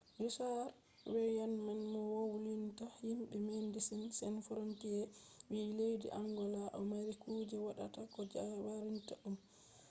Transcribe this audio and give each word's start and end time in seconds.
richad 0.21 0.67
veyeman 1.13 1.81
mo 1.93 2.01
wolwinta 2.11 2.85
himɓe 2.97 3.35
medesin 3.47 4.03
san 4.19 4.35
frontiye 4.47 5.01
wi: 5.51 5.61
leddi 5.79 6.07
angola 6.19 6.61
ɗo 6.73 6.81
mari 6.91 7.13
kuje 7.21 7.57
woɗaka 7.65 7.99
je 8.31 8.41
warinta 8.65 9.15
ɗum 9.23 9.35